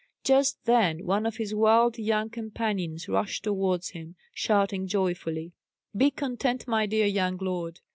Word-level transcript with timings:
Just 0.23 0.65
then 0.65 1.05
one 1.05 1.27
of 1.27 1.37
his 1.37 1.53
wild 1.53 1.99
young 1.99 2.31
companions 2.31 3.07
rushed 3.07 3.43
towards 3.43 3.89
him, 3.89 4.15
shouting 4.33 4.87
joyfully: 4.87 5.53
"Be 5.95 6.09
content 6.09 6.67
my 6.67 6.87
dear 6.87 7.05
young 7.05 7.37
lord! 7.39 7.81